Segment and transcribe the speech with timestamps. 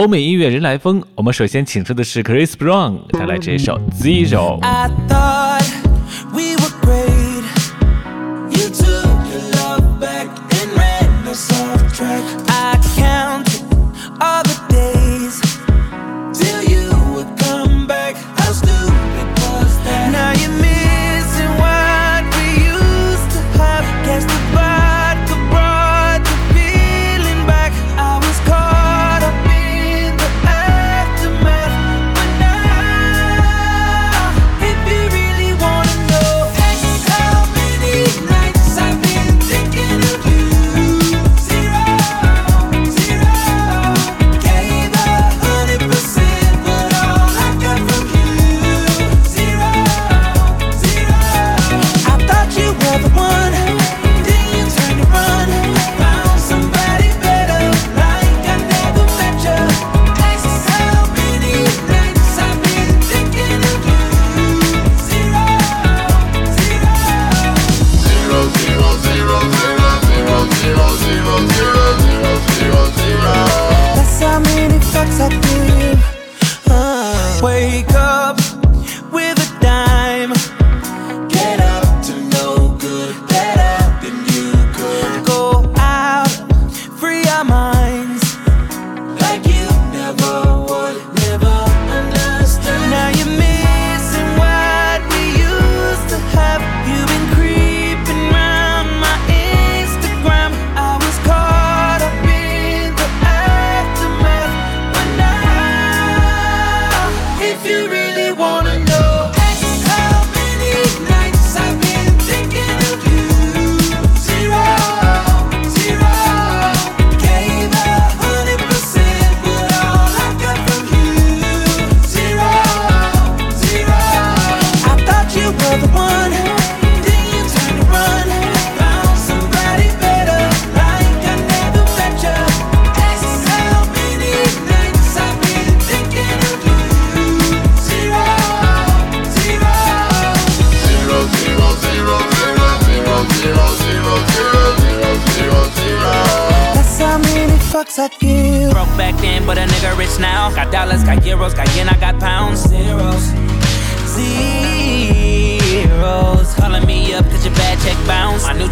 [0.00, 4.58] 欧美音乐人来疯，我们首先请出的是 Chris Brown 带来这首 Zero。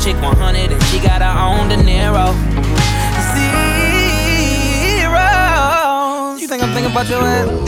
[0.09, 2.33] chick 100 and she got her own dinero.
[2.33, 2.33] Niro.
[5.05, 6.37] Zero.
[6.37, 7.68] You think I'm thinking about your ass?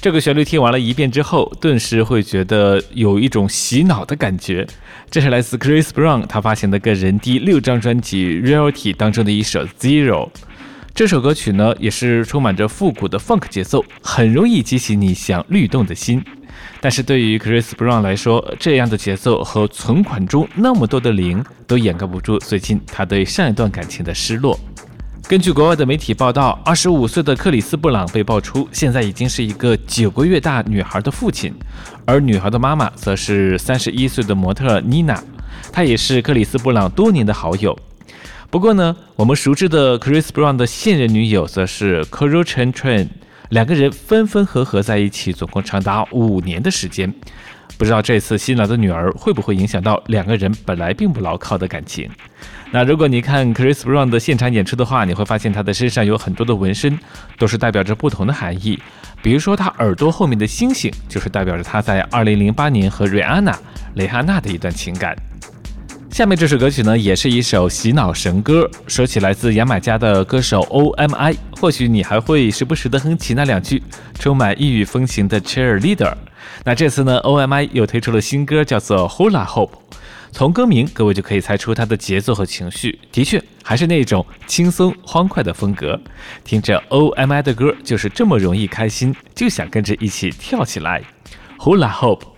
[0.00, 4.64] 这个旋律听完了一遍之后，顿时会觉得有一种洗脑的感觉。
[5.10, 10.26] 这是来自 Chris Brown 他发行的个人第六张专辑《Reality》当中的一首《Zero》。
[10.94, 16.24] 这首歌曲呢，也是充满着复古的 funk 节奏，很容易激起你想律动的心。
[16.80, 24.58] 但是对于 Chris Brown 来说，这样的节奏和存款中那么多的零，都掩盖不住最近他对上一段感情的失落。
[25.28, 31.52] 根据国外的媒体报道，二十五岁的克里斯·布朗被爆出现在已经是一个九个月大女孩的父亲，
[32.06, 35.22] 而女孩的妈妈则是三十一岁的模特妮娜，
[35.70, 37.78] 她也是克里斯·布朗多年的好友。
[38.48, 43.08] 不过呢，我们熟知的 Chris Brown 的现任女友则是 Carol Chen Chen，
[43.50, 47.12] 两个人分分合合在一起，总共长达五年的时间。
[47.76, 52.10] 不知道这次新来的女儿会不会影响到两个人本来并不牢靠的感情？
[52.70, 56.98] 那如果你看 Chris Brown 的现场演出的话，你会发现他的身上有很多的纹身，
[57.38, 58.78] 都是代表着不同的含义。
[59.22, 63.52] 比如说，他耳朵后面的星星，就是代表着他在2008年和瑞安娜·
[63.94, 65.16] 蕾哈娜的一段情感。
[66.10, 73.82] 下面这首歌曲呢，也是一首洗脑神歌，说起来自牙买加的歌手 O.M.I，或许你还会时不时的哼起那两句
[74.18, 76.12] 充满异域风情的 Cheerleader。
[76.64, 79.70] 那这次呢，O.M.I 又推出了新歌，叫做 Hula Hope。
[80.30, 85.98] 从歌名各位就可以猜出它的节奏和情绪，的确还是那种轻松欢快的风格。
[86.44, 91.02] 听着 O M I 的歌就是这么容易开心，就想跟着一起跳起来。
[91.58, 92.37] Hula Hope。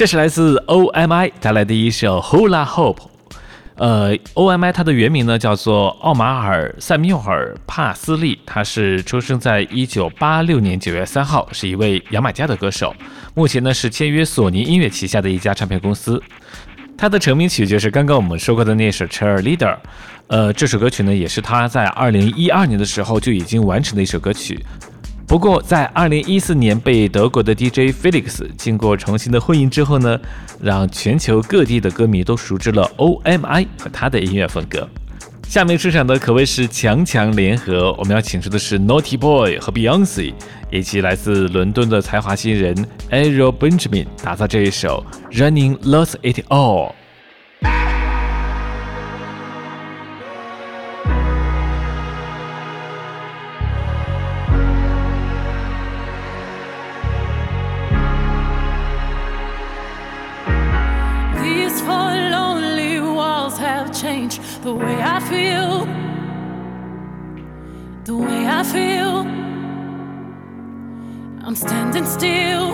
[0.00, 3.02] 这是来自 O.M.I 带来的一首 Hula Hope。
[3.74, 12.96] 呃，O.M.I 它的原名呢叫做奥马尔·塞缪尔·帕斯利，他是出生在一九八六年九月三号，是一位牙买加的歌手。
[13.34, 16.22] 目前呢是签约索尼音乐旗下的一家唱片公司。
[16.96, 19.76] 他的成名曲就是刚刚我们说过的那首 Cheerleader。
[20.28, 24.64] 呃，这首歌曲呢也是他在二零一二年的时候就已经完成的一首歌曲。
[25.30, 30.18] 不过，在二零一四年被德国的 DJ Felix 经过重新的混音之后呢，
[30.60, 34.88] 让全球各地的歌迷都熟知了 O.M.I 和他的音乐风格。
[35.46, 40.34] 下面出场的可谓是强强联合，我们要请出的是 Naughty Boy 和 Beyonce，
[40.68, 42.74] 以及来自伦敦的才华新人
[43.12, 46.90] Ariel Benjamin，打造这一首 Running Lost It All。
[65.30, 65.86] Feel,
[68.04, 69.16] the way I feel.
[71.46, 72.66] I'm standing still,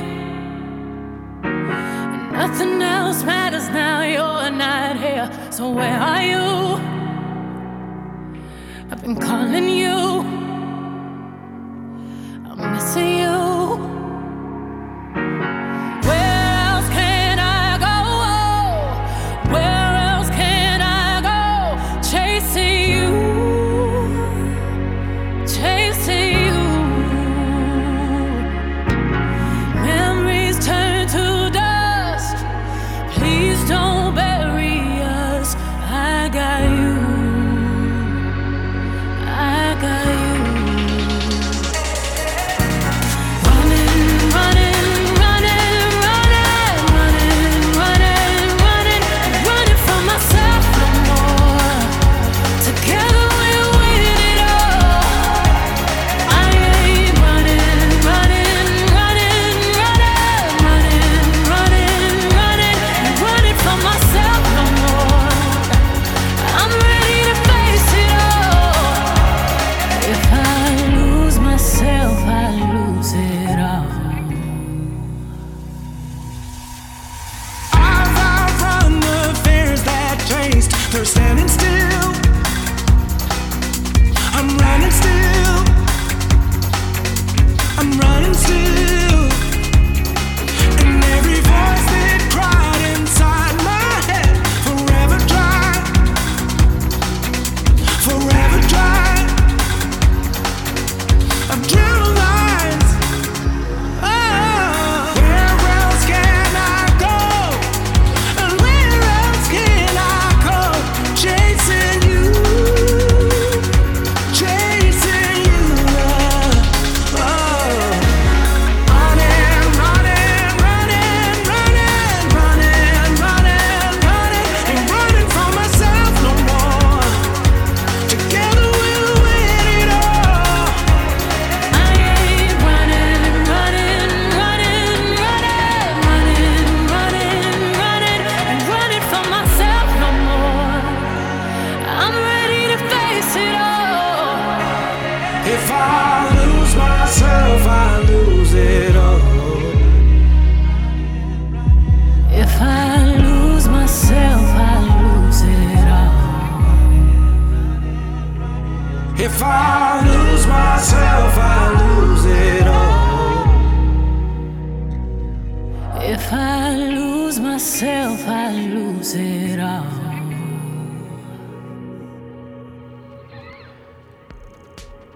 [1.45, 4.03] and nothing else matters now.
[4.03, 6.47] You're not here, so where are you?
[8.91, 10.16] I've been calling you.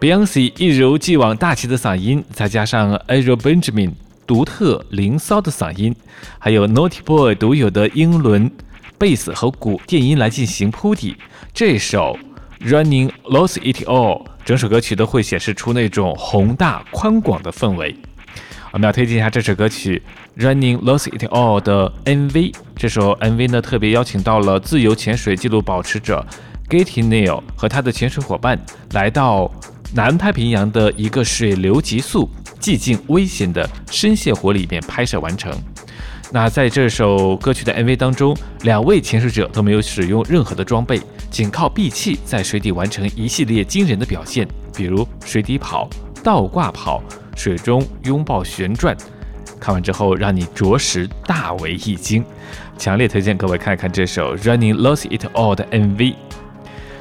[0.01, 3.93] Beyonce 一如既往大气的嗓音，再加上 a r i e Benjamin
[4.27, 5.95] 独特灵骚的嗓音，
[6.39, 8.51] 还有 Naughty Boy 独有的英伦
[8.97, 11.17] 贝斯和鼓电音来进行铺底，
[11.53, 12.19] 这首
[12.61, 17.95] Running Lost It All 整首歌曲都会显示出那种宏大宽广的氛围。
[18.73, 20.03] 我们要推荐一下这首歌曲
[20.43, 22.55] 《Running Lost It All》的 MV。
[22.75, 26.25] 这首 MV 呢，特别邀请到了自由潜水纪录保持者
[26.71, 28.59] Getty Neal 和他的潜水伙伴，
[28.93, 29.51] 来到
[29.93, 32.29] 南太平洋的一个水流急速、
[32.61, 35.53] 寂静危险的深陷湖里面拍摄完成。
[36.33, 45.91] 那在这首歌曲的 MV 当中，两位潜水者都没有使用任何的装备，仅靠闭气在水底完成一系列惊人的表现，比如水底跑、
[46.23, 47.03] 倒挂跑、
[47.35, 48.97] 水中拥抱旋转。
[49.59, 52.25] 看完之后，让你着实大为一惊，
[52.79, 56.15] 强烈推荐各位看一看这首《Running Lost It All》的 MV。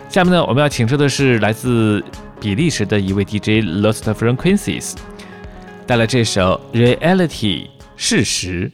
[0.09, 2.03] 下面呢，我们要请出的是来自
[2.40, 4.94] 比利时的一位 DJ Lost Frequencies，
[5.86, 8.70] 带来这首《Reality》事实。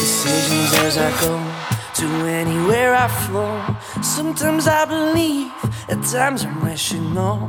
[0.00, 1.38] decisions as I go
[1.94, 3.60] to anywhere I flow.
[4.02, 5.50] Sometimes I believe,
[5.88, 7.48] at times I'm rational.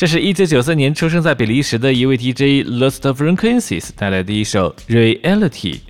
[0.00, 5.80] 这是一九九四年出生在比利时的一位 DJ Lost Frequencies 带来的一首 Reality。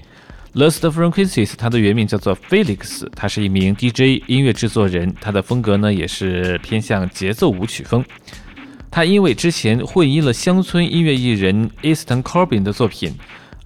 [0.53, 8.05] Lost Frequencies，它的原名叫做 Felix，他是一名 DJ 音乐制作人，他的风格呢也是偏向节奏舞曲风。
[8.91, 13.15] 他因为之前混音了乡村音乐艺人 Easton Corbin 的作品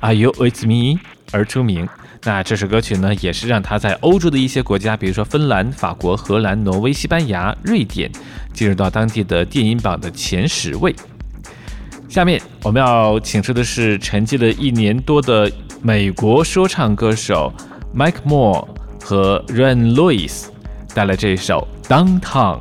[0.00, 1.00] Are You With Me
[1.32, 1.88] 而出名。
[2.26, 8.11] 那这首歌曲呢，也是让他在欧洲的一些国家，比如说芬兰、法国、荷兰、挪威、西班牙、瑞典，
[8.54, 10.95] 进入到当地的电音榜的前十位。
[12.09, 15.50] 下面我们要请出的是沉寂了一年多的
[15.83, 17.52] 美国说唱歌手
[17.95, 18.66] Mike Moore
[19.02, 20.47] 和 Ren Lewis
[20.95, 22.59] 带来这一首《Downtown》。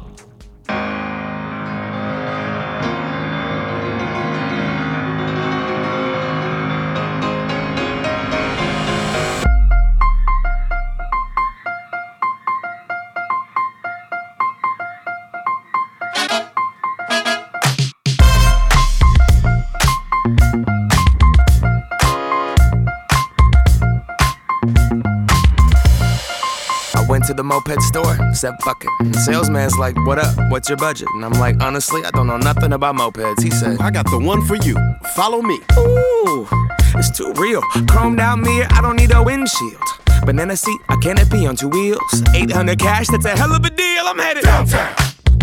[27.54, 29.16] Moped store, said fuck it.
[29.16, 30.34] Salesman's like, what up?
[30.50, 31.08] What's your budget?
[31.14, 33.44] And I'm like, honestly, I don't know nothing about mopeds.
[33.44, 34.76] He said, I got the one for you.
[35.16, 35.60] Follow me.
[35.78, 36.48] ooh,
[36.96, 37.62] it's too real.
[37.92, 39.84] Chromed out mirror, I don't need a windshield.
[40.26, 42.24] Banana seat, a canopy on two wheels.
[42.34, 44.04] 800 cash, that's a hell of a deal.
[44.06, 44.96] I'm headed Downtown,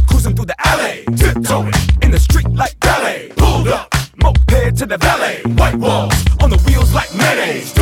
[0.08, 3.30] cruising through the alley, tiptoeing in the street like ballet.
[3.36, 5.42] Pulled up, moped to the valet.
[5.54, 7.72] White walls on the wheels like mayonnaise.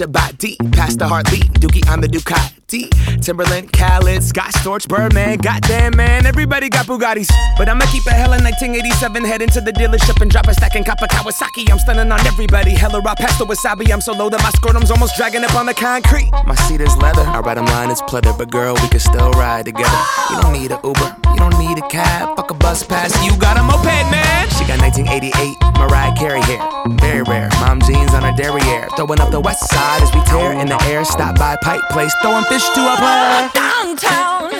[0.00, 0.56] About to catch a body.
[0.72, 2.90] Past the heartbeat, Dookie on the Ducati.
[3.22, 5.38] Timberland, Khaled, Scott Storch, Birdman.
[5.38, 7.30] Goddamn, man, everybody got Bugattis.
[7.56, 9.24] But I'ma keep it hella 1987.
[9.24, 11.70] Head into the dealership and drop a stack in Kappa Kawasaki.
[11.70, 12.72] I'm stunning on everybody.
[12.72, 13.90] Hella raw past the wasabi.
[13.92, 16.30] I'm so low that my scrotum's almost dragging up on the concrete.
[16.44, 17.22] My seat is leather.
[17.22, 18.36] I ride 'em line is pleather.
[18.36, 20.00] But girl, we can still ride together.
[20.30, 21.16] You don't need a Uber.
[21.32, 22.36] You don't need a cab.
[22.36, 23.14] Fuck a bus pass.
[23.24, 24.48] You got a moped, man.
[24.50, 26.60] She got 1988 Mariah Carey hair.
[27.00, 27.48] Very rare.
[27.60, 28.88] Mom jeans on her derriere.
[28.96, 31.04] Throwing up the west side as we tear in the air.
[31.04, 32.14] Stop by Pipe Place.
[32.22, 33.50] Throwing fish to a player.
[33.54, 34.55] Downtown, downtown,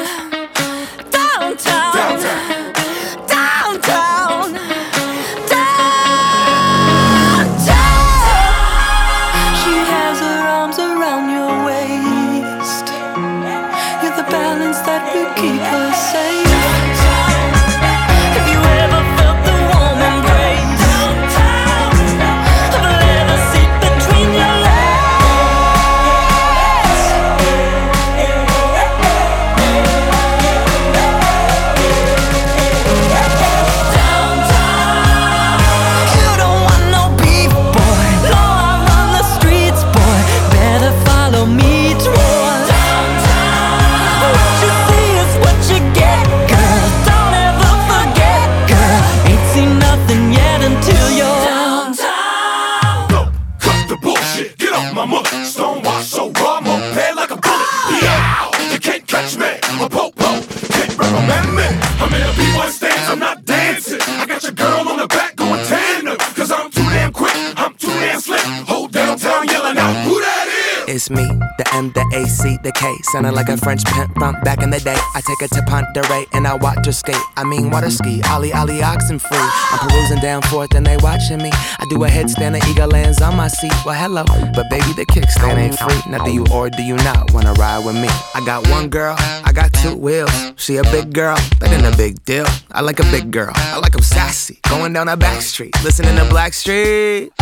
[72.16, 72.94] the M, A, C, the K.
[73.12, 74.96] Sounding like a French pimp from back in the day.
[75.14, 77.16] I take her to Ponderay and I watch her skate.
[77.36, 79.38] I mean, water ski, Ollie, Ollie, oxen free.
[79.38, 81.50] I'm perusing down forth and they watching me.
[81.52, 83.72] I do a headstand and eagle lands on my seat.
[83.84, 84.24] Well, hello,
[84.54, 86.10] but baby, the kickstand ain't free.
[86.10, 88.08] Now, do you or do you not wanna ride with me?
[88.34, 90.30] I got one girl, I got two wheels.
[90.56, 92.46] She a big girl, that ain't a big deal.
[92.72, 94.58] I like a big girl, I like 'em sassy.
[94.68, 97.32] Going down a back street, listening to Black Street.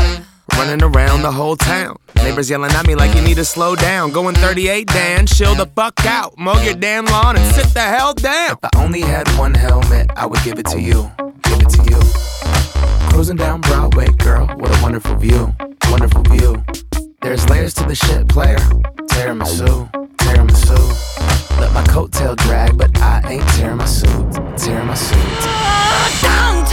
[0.53, 1.97] Running around the whole town.
[2.17, 4.13] Neighbors yelling at me like you need to slow down.
[4.13, 6.39] Going 38, Dan, chill the fuck out.
[6.39, 8.53] Mow your damn lawn and sit the hell down.
[8.53, 11.11] If I only had one helmet, I would give it to you.
[11.43, 12.01] Give it to you.
[13.11, 15.55] Cruising down Broadway, girl, what a wonderful view.
[15.91, 16.65] Wonderful view.
[17.21, 18.59] There's layers to the shit, player.
[19.09, 21.61] Tiramisu, tiramisu.
[21.61, 24.33] Let my coattail drag, but I ain't tearing my suit.
[24.59, 25.19] Tearing my suit.
[26.21, 26.64] Downtown,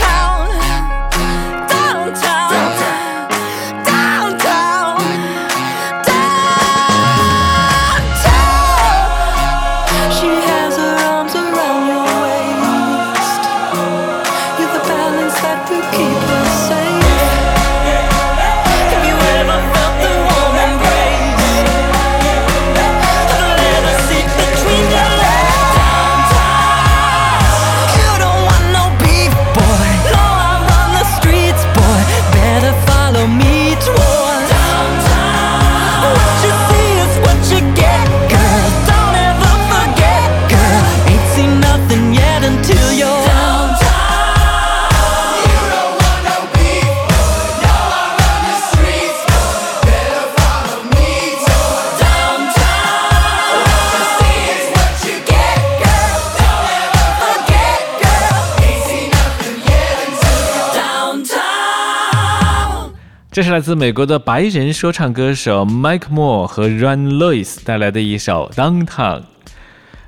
[63.42, 69.20] 是来自美国的白人说唱歌手 Mike Moore 和 Run Lewis 带来的一首《Downtown》。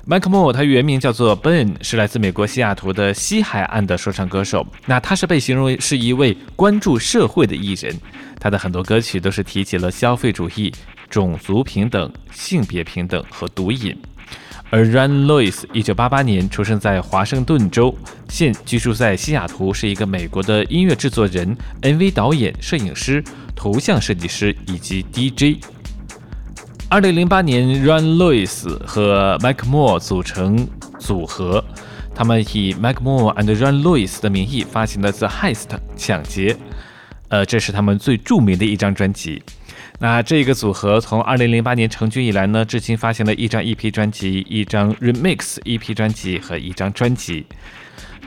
[0.07, 4.65] Mike Moore 他原名叫做 Ben，是来自美国西雅图的西海岸的说唱歌手。
[4.85, 7.93] 那他是被形容是一位关注社会的艺人，
[8.39, 10.71] 他的很多歌曲都是提起了消费主义、
[11.09, 13.97] 种族平等、性别平等和毒瘾。
[14.71, 17.95] 而 Run Lewis 一九八八年出生在华盛顿州，
[18.27, 23.23] 现居住在西雅图，是一个美国的音乐制作人、MV 导演、摄影师、
[23.55, 25.63] 图像设计师以及 DJ。
[26.89, 30.67] 二零零八年，Run Lewis 和 Mike Moore 组成
[30.99, 31.63] 组合，
[32.13, 36.57] 他们以 Mike Moore and Run Lewis 的名义发行了《The Heist》抢劫，
[37.29, 39.41] 呃，这是他们最著名的一张专辑。
[39.99, 47.45] 那这个组合从二零零八年成军以来呢，至今发行了一张 EP 专辑、一张 Remix EP 专辑和一张专辑。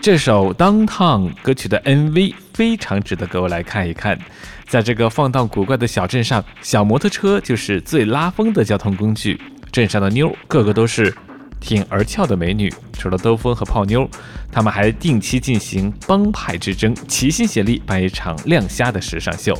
[0.00, 4.18] 这首《Downtown》歌曲的 MV 非常值得各位来看一看。
[4.66, 9.40] 在这个放荡古怪的小镇上，小摩托车就是最拉风的交通工具。
[9.70, 11.14] 镇上的妞个个都是
[11.60, 14.08] 挺而俏的美女，除了兜风和泡妞，
[14.50, 19.56] 他们还定期进行帮派之争，齐心协力办一场亮瞎的时尚秀。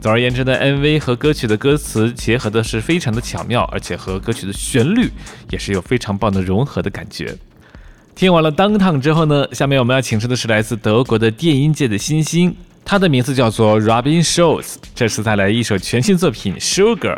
[0.00, 5.10] 总而言之呢，MV 和歌曲的歌词结合的是非常的巧妙，而且和歌曲的旋律
[5.50, 7.36] 也是有非常棒的融合的感觉。
[8.14, 17.16] 听完了 Downtown 之后呢，下面我们要请出的是来自德国的电音界的新星，他的名字叫做 Robin Schulz，这次带来一首全新作品《Sugar》。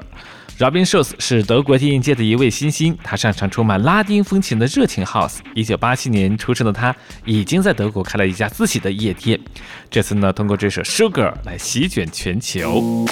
[0.60, 5.38] Robin Schulz 是德国电音界的一位新星，他擅长充满拉丁风情的热情 House。
[5.54, 6.94] 一九八七年出生的他，
[7.24, 9.40] 已经在德国开了一家自己的夜店。
[9.88, 13.06] 这次呢，通过这首《Sugar》来席卷全球。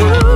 [0.00, 0.31] Ooh.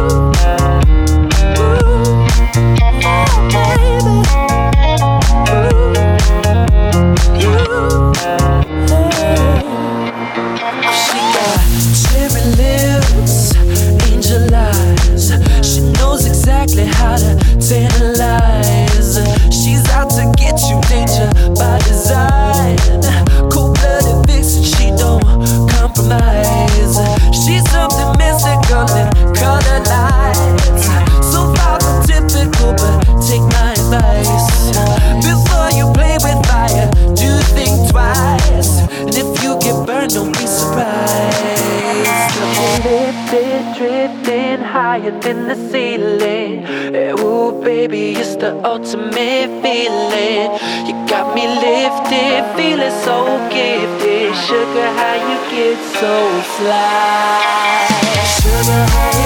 [47.76, 50.48] Baby, it's the ultimate feeling.
[50.88, 53.18] You got me lifted, feeling so
[53.52, 54.34] gifted.
[54.46, 56.14] Sugar, how you get so
[56.56, 57.86] fly?
[58.40, 59.25] Sugar, how you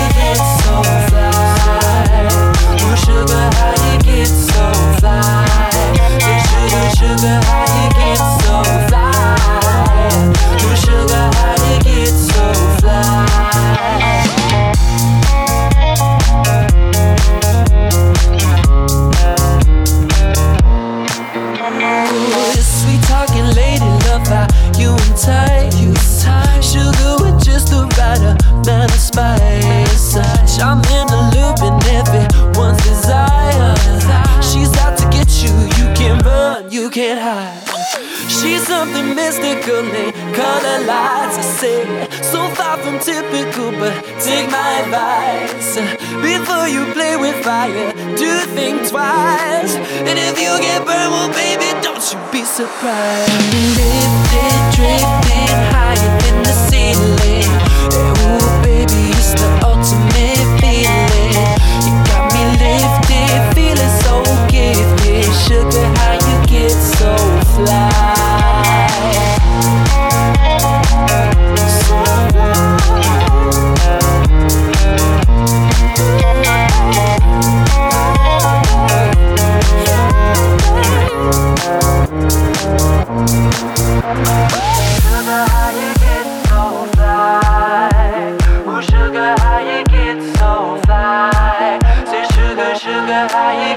[38.40, 41.36] She's something mystical in color lights.
[41.36, 45.76] I say, so far from typical, but take my advice.
[46.22, 49.74] Before you play with fire, do think twice.
[50.08, 53.30] And if you get burned, well, baby, don't you be surprised.
[53.76, 55.89] Lifted, drifting higher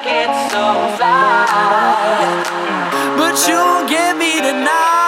[0.04, 2.44] get so fly?
[3.18, 5.03] But you won't get me tonight.